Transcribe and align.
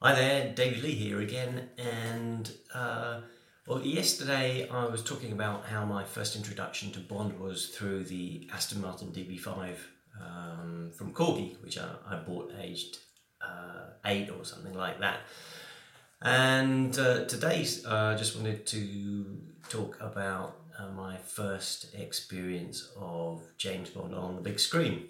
Hi 0.00 0.14
there, 0.14 0.52
David 0.54 0.84
Leigh 0.84 0.94
here 0.94 1.20
again, 1.20 1.70
and 1.76 2.48
uh, 2.72 3.22
well, 3.66 3.84
yesterday 3.84 4.68
I 4.68 4.84
was 4.84 5.02
talking 5.02 5.32
about 5.32 5.64
how 5.64 5.84
my 5.84 6.04
first 6.04 6.36
introduction 6.36 6.92
to 6.92 7.00
Bond 7.00 7.40
was 7.40 7.70
through 7.70 8.04
the 8.04 8.48
Aston 8.54 8.80
Martin 8.80 9.08
DB5 9.08 9.74
um, 10.20 10.92
from 10.96 11.12
Corgi, 11.12 11.60
which 11.64 11.78
I, 11.78 11.88
I 12.08 12.14
bought 12.14 12.52
aged 12.60 12.98
uh, 13.40 13.86
eight 14.04 14.30
or 14.30 14.44
something 14.44 14.72
like 14.72 15.00
that. 15.00 15.18
And 16.22 16.96
uh, 16.96 17.24
today 17.24 17.66
uh, 17.84 18.12
I 18.12 18.14
just 18.14 18.36
wanted 18.36 18.66
to 18.68 19.40
talk 19.68 19.98
about 20.00 20.60
uh, 20.78 20.92
my 20.92 21.16
first 21.16 21.92
experience 21.98 22.88
of 22.96 23.42
James 23.56 23.90
Bond 23.90 24.14
on 24.14 24.36
the 24.36 24.42
big 24.42 24.60
screen. 24.60 25.08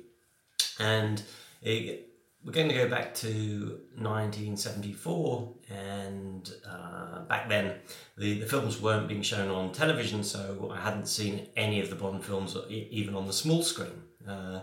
And 0.80 1.22
it, 1.60 2.07
we're 2.44 2.52
going 2.52 2.68
to 2.68 2.74
go 2.74 2.88
back 2.88 3.14
to 3.16 3.80
1974, 3.96 5.54
and 5.70 6.50
uh, 6.68 7.20
back 7.22 7.48
then 7.48 7.74
the, 8.16 8.40
the 8.40 8.46
films 8.46 8.80
weren't 8.80 9.08
being 9.08 9.22
shown 9.22 9.50
on 9.50 9.72
television, 9.72 10.22
so 10.22 10.70
I 10.72 10.80
hadn't 10.80 11.08
seen 11.08 11.48
any 11.56 11.80
of 11.80 11.90
the 11.90 11.96
Bond 11.96 12.24
films, 12.24 12.56
even 12.70 13.14
on 13.14 13.26
the 13.26 13.32
small 13.32 13.62
screen. 13.62 14.02
Uh, 14.26 14.60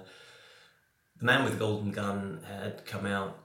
the 1.18 1.26
Man 1.26 1.44
with 1.44 1.54
the 1.54 1.60
Golden 1.60 1.92
Gun 1.92 2.40
had 2.48 2.86
come 2.86 3.06
out, 3.06 3.40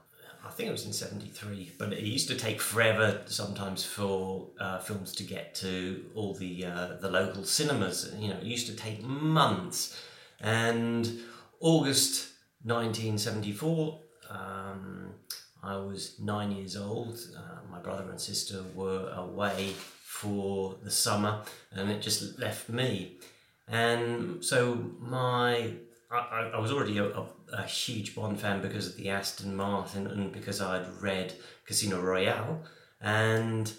I 0.45 0.49
think 0.49 0.69
it 0.69 0.71
was 0.71 0.85
in 0.85 0.93
73, 0.93 1.73
but 1.77 1.93
it 1.93 2.03
used 2.03 2.27
to 2.29 2.35
take 2.35 2.61
forever 2.61 3.21
sometimes 3.25 3.83
for 3.85 4.49
uh, 4.59 4.79
films 4.79 5.13
to 5.15 5.23
get 5.23 5.55
to 5.55 6.05
all 6.15 6.33
the, 6.33 6.65
uh, 6.65 6.87
the 6.99 7.09
local 7.09 7.43
cinemas. 7.43 8.13
You 8.17 8.29
know, 8.29 8.37
it 8.37 8.43
used 8.43 8.67
to 8.67 8.75
take 8.75 9.03
months. 9.03 10.01
And 10.39 11.19
August 11.59 12.31
1974, 12.63 13.99
um, 14.31 15.13
I 15.63 15.77
was 15.77 16.19
nine 16.19 16.51
years 16.51 16.75
old. 16.75 17.19
Uh, 17.37 17.59
my 17.71 17.79
brother 17.79 18.09
and 18.09 18.19
sister 18.19 18.63
were 18.73 19.11
away 19.15 19.73
for 20.03 20.75
the 20.83 20.91
summer, 20.91 21.41
and 21.71 21.91
it 21.91 22.01
just 22.01 22.39
left 22.39 22.69
me. 22.69 23.17
And 23.67 24.43
so 24.43 24.91
my 24.99 25.73
I, 26.11 26.51
I 26.53 26.59
was 26.59 26.71
already 26.71 26.97
a, 26.97 27.05
a, 27.05 27.25
a, 27.53 27.63
huge 27.63 28.15
Bond 28.15 28.37
fan 28.37 28.61
because 28.61 28.87
of 28.87 28.97
the 28.97 29.09
Aston 29.09 29.55
Martin 29.55 30.07
and 30.07 30.31
because 30.31 30.59
I'd 30.59 30.85
read 30.99 31.33
Casino 31.65 32.01
Royale, 32.01 32.63
and 32.99 33.71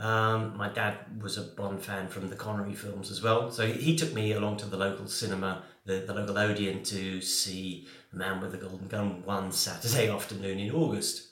um, 0.00 0.56
my 0.56 0.70
dad 0.70 0.96
was 1.20 1.36
a 1.36 1.42
Bond 1.42 1.82
fan 1.82 2.08
from 2.08 2.30
the 2.30 2.36
Connery 2.36 2.74
films 2.74 3.10
as 3.10 3.22
well. 3.22 3.50
So 3.50 3.66
he 3.66 3.94
took 3.94 4.14
me 4.14 4.32
along 4.32 4.56
to 4.58 4.66
the 4.66 4.78
local 4.78 5.06
cinema, 5.06 5.62
the, 5.84 5.96
the 6.06 6.14
local 6.14 6.38
Odeon, 6.38 6.82
to 6.84 7.20
see 7.20 7.86
Man 8.10 8.40
with 8.40 8.52
the 8.52 8.58
Golden 8.58 8.88
Gun 8.88 9.22
one 9.26 9.52
Saturday 9.52 10.08
afternoon 10.14 10.58
in 10.58 10.70
August. 10.70 11.28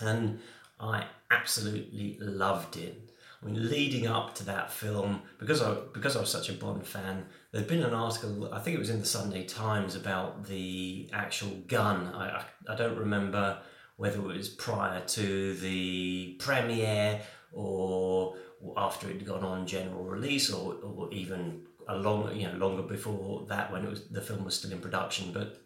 And 0.00 0.40
I 0.80 1.06
absolutely 1.30 2.18
loved 2.20 2.76
it. 2.76 3.00
I 3.40 3.46
mean, 3.46 3.70
leading 3.70 4.08
up 4.08 4.34
to 4.36 4.44
that 4.46 4.72
film, 4.72 5.22
because 5.38 5.62
I 5.62 5.76
because 5.92 6.16
I 6.16 6.20
was 6.20 6.30
such 6.30 6.48
a 6.48 6.54
Bond 6.54 6.84
fan, 6.84 7.26
there'd 7.52 7.68
been 7.68 7.84
an 7.84 7.94
article, 7.94 8.52
I 8.52 8.58
think 8.58 8.74
it 8.74 8.80
was 8.80 8.90
in 8.90 8.98
the 8.98 9.06
Sunday 9.06 9.44
Times, 9.44 9.94
about 9.94 10.46
the 10.46 11.08
actual 11.12 11.50
gun. 11.68 12.12
I, 12.12 12.38
I, 12.38 12.72
I 12.72 12.74
don't 12.74 12.98
remember 12.98 13.58
whether 13.96 14.18
it 14.18 14.36
was 14.36 14.48
prior 14.48 15.00
to 15.00 15.54
the 15.54 16.36
premiere 16.40 17.20
or 17.54 18.34
after 18.76 19.08
it 19.08 19.16
had 19.16 19.26
gone 19.26 19.44
on 19.44 19.66
general 19.66 20.04
release, 20.04 20.52
or, 20.52 20.74
or 20.82 21.12
even 21.12 21.62
a 21.88 21.96
long, 21.96 22.34
you 22.34 22.46
know, 22.46 22.54
longer 22.54 22.82
before 22.82 23.46
that 23.48 23.72
when 23.72 23.84
it 23.84 23.90
was 23.90 24.08
the 24.08 24.20
film 24.20 24.44
was 24.44 24.56
still 24.56 24.72
in 24.72 24.80
production. 24.80 25.32
But 25.32 25.60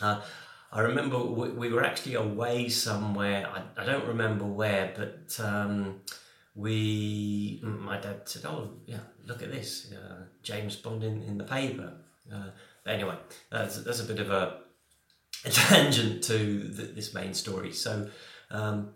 uh, 0.00 0.20
I 0.72 0.80
remember 0.80 1.18
we, 1.18 1.50
we, 1.50 1.72
were 1.72 1.84
actually 1.84 2.14
away 2.14 2.68
somewhere. 2.68 3.48
I, 3.48 3.82
I 3.82 3.84
don't 3.84 4.06
remember 4.06 4.44
where, 4.44 4.92
but 4.96 5.44
um, 5.44 6.00
we, 6.54 7.60
my 7.62 7.98
dad 7.98 8.28
said, 8.28 8.44
"Oh, 8.46 8.70
yeah, 8.86 9.00
look 9.26 9.42
at 9.42 9.50
this, 9.50 9.92
uh, 9.92 10.24
James 10.42 10.76
Bond 10.76 11.02
in, 11.04 11.22
in 11.22 11.38
the 11.38 11.44
paper." 11.44 11.94
Uh, 12.32 12.50
but 12.84 12.94
anyway, 12.94 13.16
that's 13.50 13.82
that's 13.82 14.00
a 14.00 14.04
bit 14.04 14.20
of 14.20 14.30
a, 14.30 14.60
a 15.44 15.50
tangent 15.50 16.22
to 16.24 16.58
this 16.68 17.14
main 17.14 17.34
story. 17.34 17.72
So. 17.72 18.08
Um, 18.52 18.94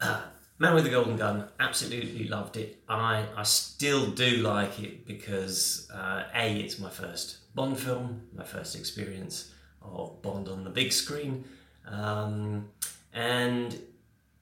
uh, 0.00 0.22
Man 0.60 0.74
with 0.74 0.84
the 0.84 0.90
Golden 0.90 1.16
Gun, 1.16 1.48
absolutely 1.58 2.28
loved 2.28 2.58
it. 2.58 2.82
I, 2.86 3.24
I 3.34 3.44
still 3.44 4.10
do 4.10 4.42
like 4.42 4.78
it 4.78 5.06
because 5.06 5.88
uh, 5.90 6.24
A, 6.34 6.60
it's 6.60 6.78
my 6.78 6.90
first 6.90 7.38
Bond 7.54 7.78
film, 7.78 8.28
my 8.36 8.44
first 8.44 8.76
experience 8.76 9.54
of 9.80 10.20
Bond 10.20 10.48
on 10.48 10.64
the 10.64 10.68
big 10.68 10.92
screen. 10.92 11.46
Um, 11.88 12.68
and 13.14 13.74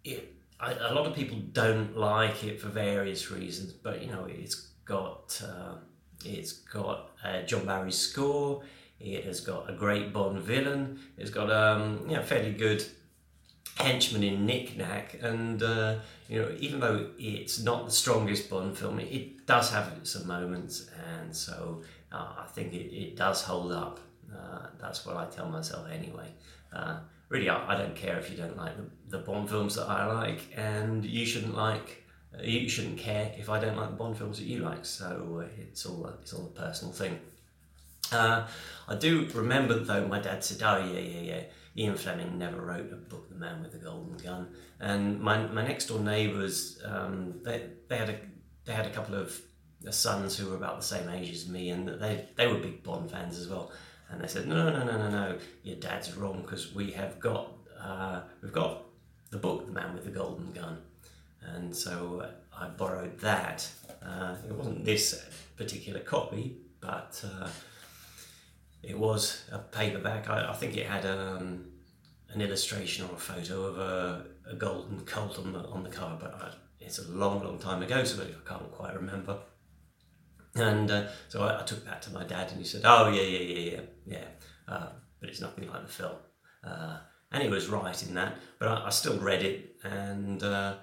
it, 0.02 0.34
I, 0.58 0.72
a 0.72 0.92
lot 0.92 1.06
of 1.06 1.14
people 1.14 1.38
don't 1.52 1.96
like 1.96 2.42
it 2.42 2.60
for 2.60 2.66
various 2.68 3.30
reasons, 3.30 3.72
but 3.72 4.02
you 4.02 4.10
know, 4.10 4.26
it's 4.28 4.56
got, 4.84 5.40
uh, 5.46 5.76
it's 6.24 6.50
got 6.50 7.10
John 7.46 7.64
Barry's 7.64 7.96
score, 7.96 8.64
it 8.98 9.22
has 9.24 9.38
got 9.38 9.70
a 9.70 9.72
great 9.72 10.12
Bond 10.12 10.40
villain, 10.40 10.98
it's 11.16 11.30
got 11.30 11.48
um, 11.52 12.10
you 12.10 12.20
fairly 12.22 12.54
good 12.54 12.84
henchman 13.78 14.24
in 14.24 14.44
Nick 14.44 14.76
Nack, 14.76 15.16
and 15.22 15.62
uh, 15.62 15.96
you 16.28 16.42
know, 16.42 16.50
even 16.58 16.80
though 16.80 17.10
it's 17.18 17.62
not 17.62 17.86
the 17.86 17.92
strongest 17.92 18.50
Bond 18.50 18.76
film, 18.76 19.00
it, 19.00 19.46
does 19.46 19.70
have 19.70 19.90
some 20.02 20.26
moments, 20.26 20.90
and 21.10 21.34
so 21.34 21.80
uh, 22.12 22.34
I 22.40 22.46
think 22.52 22.74
it, 22.74 22.94
it 22.94 23.16
does 23.16 23.42
hold 23.42 23.72
up. 23.72 23.98
Uh, 24.30 24.66
that's 24.78 25.06
what 25.06 25.16
I 25.16 25.24
tell 25.24 25.48
myself 25.48 25.86
anyway. 25.90 26.28
Uh, 26.70 26.98
really, 27.30 27.48
I, 27.48 27.74
I, 27.74 27.78
don't 27.78 27.96
care 27.96 28.18
if 28.18 28.30
you 28.30 28.36
don't 28.36 28.58
like 28.58 28.76
the, 28.76 29.16
the, 29.16 29.24
Bond 29.24 29.48
films 29.48 29.76
that 29.76 29.88
I 29.88 30.04
like, 30.04 30.52
and 30.54 31.02
you 31.02 31.24
shouldn't 31.24 31.56
like. 31.56 32.04
Uh, 32.34 32.42
you 32.42 32.68
shouldn't 32.68 32.98
care 32.98 33.32
if 33.38 33.48
I 33.48 33.58
don't 33.58 33.78
like 33.78 33.88
the 33.88 33.96
Bond 33.96 34.18
films 34.18 34.38
that 34.38 34.44
you 34.44 34.58
like. 34.58 34.84
So 34.84 35.42
uh, 35.42 35.48
it's 35.58 35.86
all 35.86 36.06
it's 36.20 36.34
all 36.34 36.52
a 36.54 36.60
personal 36.60 36.92
thing. 36.92 37.18
I 38.12 38.94
do 38.98 39.28
remember 39.34 39.78
though, 39.78 40.06
my 40.06 40.20
dad 40.20 40.44
said, 40.44 40.62
"Oh 40.62 40.84
yeah, 40.92 41.00
yeah, 41.00 41.20
yeah." 41.20 41.42
Ian 41.78 41.96
Fleming 41.96 42.36
never 42.36 42.60
wrote 42.60 42.92
a 42.92 42.96
book, 42.96 43.28
The 43.28 43.36
Man 43.36 43.62
with 43.62 43.70
the 43.70 43.78
Golden 43.78 44.16
Gun. 44.16 44.48
And 44.80 45.20
my, 45.20 45.46
my 45.46 45.64
next 45.66 45.86
door 45.86 46.00
neighbours, 46.00 46.82
um, 46.84 47.34
they, 47.44 47.70
they, 47.88 47.96
had 47.96 48.08
a, 48.10 48.18
they 48.64 48.72
had 48.72 48.86
a 48.86 48.90
couple 48.90 49.14
of 49.14 49.40
sons 49.90 50.36
who 50.36 50.50
were 50.50 50.56
about 50.56 50.80
the 50.80 50.86
same 50.86 51.08
age 51.08 51.30
as 51.30 51.48
me, 51.48 51.70
and 51.70 51.88
they, 51.88 52.28
they 52.36 52.48
were 52.48 52.58
big 52.58 52.82
Bond 52.82 53.10
fans 53.10 53.38
as 53.38 53.46
well. 53.46 53.70
And 54.10 54.20
they 54.20 54.26
said, 54.26 54.48
no, 54.48 54.70
no, 54.70 54.84
no, 54.84 54.98
no, 54.98 55.08
no, 55.08 55.38
your 55.62 55.76
dad's 55.76 56.16
wrong 56.16 56.42
because 56.42 56.74
we 56.74 56.90
have 56.92 57.20
got, 57.20 57.52
uh, 57.80 58.22
we've 58.42 58.52
got 58.52 58.82
the 59.30 59.38
book, 59.38 59.66
The 59.66 59.72
Man 59.72 59.94
with 59.94 60.04
the 60.04 60.10
Golden 60.10 60.50
Gun. 60.52 60.78
And 61.42 61.74
so 61.74 62.24
uh, 62.24 62.30
I 62.60 62.68
borrowed 62.70 63.20
that. 63.20 63.68
Uh, 64.02 64.34
it 64.48 64.52
wasn't 64.52 64.84
this 64.84 65.24
particular 65.56 66.00
copy, 66.00 66.56
but 66.80 67.24
uh, 67.24 67.48
it 68.82 68.98
was 68.98 69.44
a 69.50 69.58
paperback. 69.58 70.28
I, 70.28 70.50
I 70.50 70.54
think 70.54 70.76
it 70.76 70.86
had 70.86 71.04
um, 71.06 71.66
an 72.30 72.40
illustration 72.40 73.06
or 73.06 73.14
a 73.14 73.18
photo 73.18 73.66
of 73.66 73.78
a, 73.78 74.26
a 74.50 74.54
golden 74.54 75.00
colt 75.00 75.38
on 75.38 75.52
the 75.52 75.60
on 75.60 75.82
the 75.82 75.90
cover, 75.90 76.16
but 76.20 76.34
I, 76.34 76.50
it's 76.80 76.98
a 76.98 77.10
long, 77.10 77.42
long 77.42 77.58
time 77.58 77.82
ago, 77.82 78.04
so 78.04 78.22
I 78.22 78.48
can't 78.48 78.70
quite 78.72 78.94
remember. 78.94 79.38
And 80.54 80.90
uh, 80.90 81.06
so 81.28 81.42
I, 81.42 81.60
I, 81.60 81.64
took 81.64 81.84
that 81.84 82.02
to 82.02 82.10
my 82.10 82.24
dad, 82.24 82.50
and 82.50 82.58
he 82.58 82.64
said, 82.64 82.82
"Oh 82.84 83.10
yeah, 83.10 83.22
yeah, 83.22 83.38
yeah, 83.38 83.70
yeah, 83.70 83.80
yeah," 84.06 84.24
uh, 84.66 84.88
but 85.20 85.28
it's 85.28 85.40
nothing 85.40 85.68
like 85.68 85.86
the 85.86 85.92
film. 85.92 86.16
Uh, 86.64 86.98
and 87.30 87.42
he 87.42 87.48
was 87.48 87.68
right 87.68 88.02
in 88.02 88.14
that, 88.14 88.36
but 88.58 88.68
I, 88.68 88.86
I 88.86 88.90
still 88.90 89.18
read 89.18 89.42
it, 89.42 89.76
and 89.84 90.42
uh, 90.42 90.76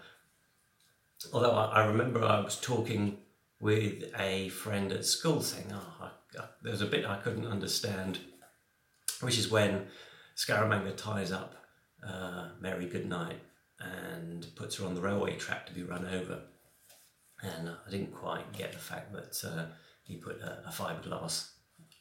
although 1.34 1.52
I, 1.52 1.86
remember 1.86 2.24
I 2.24 2.40
was 2.42 2.60
talking 2.60 3.18
with 3.60 4.04
a 4.18 4.50
friend 4.50 4.92
at 4.92 5.06
school 5.06 5.42
saying, 5.42 5.72
"Oh, 5.74 6.12
there's 6.62 6.82
a 6.82 6.88
bit 6.88 7.06
I 7.06 7.18
couldn't 7.18 7.48
understand, 7.48 8.20
which 9.22 9.38
is 9.38 9.50
when 9.50 9.88
Scaramanga 10.36 10.96
ties 10.96 11.32
up 11.32 11.56
uh, 12.06 12.50
Mary 12.60 12.86
Goodnight 12.88 13.40
and 13.80 14.46
puts 14.56 14.78
her 14.78 14.86
on 14.86 14.96
the 14.96 15.02
railway 15.02 15.36
track 15.36 15.66
to 15.68 15.74
be 15.74 15.84
run 15.84 16.06
over. 16.06 16.42
And 17.42 17.70
I 17.70 17.90
didn't 17.90 18.14
quite 18.14 18.54
get 18.54 18.72
the 18.72 18.80
fact 18.80 19.14
that 19.14 19.48
uh, 19.48 19.66
he 20.04 20.18
put 20.18 20.40
a, 20.42 20.64
a 20.68 20.72
fiberglass 20.72 21.50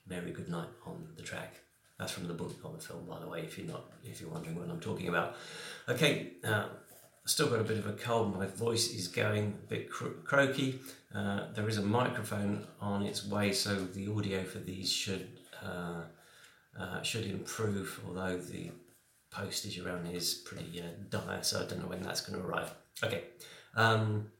Mary 0.07 0.33
Goodnight 0.33 0.69
on 0.87 1.09
the 1.17 1.23
track. 1.23 1.61
That's 1.99 2.12
from 2.12 2.27
the 2.27 2.35
book, 2.35 2.57
not 2.62 2.79
the 2.79 2.85
film, 2.85 3.07
by 3.07 3.21
the 3.21 3.29
way. 3.29 3.41
If 3.41 3.57
you're 3.57 3.69
not, 3.69 3.93
if 4.03 4.21
you're 4.21 4.31
wondering 4.31 4.59
what 4.59 4.69
I'm 4.69 4.81
talking 4.81 5.09
about. 5.09 5.37
Okay, 5.89 6.33
uh, 6.43 6.67
still 7.26 7.49
got 7.49 7.61
a 7.61 7.65
bit 7.65 7.79
of 7.79 7.87
a 7.87 7.93
cold. 7.93 8.37
My 8.37 8.47
voice 8.47 8.93
is 8.93 9.09
going 9.09 9.59
a 9.65 9.69
bit 9.69 9.91
cro- 9.91 10.15
croaky. 10.25 10.81
Uh, 11.15 11.53
there 11.55 11.69
is 11.69 11.79
a 11.79 11.82
microphone 11.82 12.67
on 12.81 13.03
its 13.03 13.26
way, 13.26 13.53
so 13.53 13.76
the 13.76 14.12
audio 14.12 14.43
for 14.43 14.59
these 14.59 14.93
should 14.93 15.29
uh, 15.62 16.03
uh, 16.79 17.03
should 17.03 17.26
improve. 17.26 18.00
Although 18.06 18.38
the 18.38 18.71
postage 19.31 19.79
around 19.79 20.06
here 20.06 20.17
is 20.17 20.35
pretty 20.35 20.81
uh, 20.81 20.85
dire, 21.11 21.43
so 21.43 21.62
I 21.62 21.67
don't 21.67 21.81
know 21.81 21.88
when 21.88 22.03
that's 22.03 22.21
going 22.21 22.41
to 22.41 22.47
arrive. 22.47 22.73
Okay. 23.03 23.25
Um, 23.75 24.31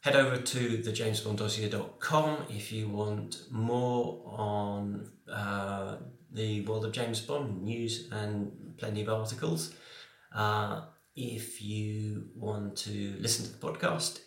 head 0.00 0.16
over 0.16 0.36
to 0.36 0.78
thejamesbonddossier.com 0.78 2.46
if 2.50 2.72
you 2.72 2.88
want 2.88 3.42
more 3.50 4.22
on 4.26 5.10
uh, 5.30 5.96
the 6.32 6.62
world 6.62 6.84
of 6.84 6.92
James 6.92 7.20
Bond 7.20 7.62
news 7.62 8.08
and 8.10 8.74
plenty 8.76 9.02
of 9.02 9.08
articles. 9.08 9.74
Uh, 10.34 10.82
If 11.16 11.62
you 11.62 12.28
want 12.34 12.76
to 12.78 13.14
listen 13.20 13.44
to 13.44 13.52
the 13.52 13.58
podcast, 13.58 14.18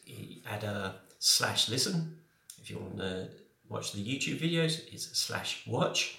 add 0.50 0.64
a 0.64 1.02
slash 1.20 1.68
listen. 1.70 2.18
If 2.62 2.70
you 2.70 2.80
want 2.80 2.98
to 2.98 3.28
watch 3.68 3.92
the 3.92 4.02
YouTube 4.04 4.40
videos, 4.40 4.82
it's 4.92 5.18
slash 5.18 5.66
watch. 5.68 6.18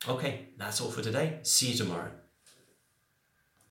Okay, 0.07 0.47
that's 0.57 0.79
all 0.81 0.89
for 0.89 1.01
today. 1.01 1.39
See 1.43 1.71
you 1.71 1.77
tomorrow. 1.77 2.11